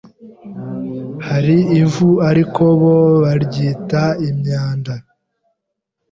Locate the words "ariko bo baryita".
2.29-4.03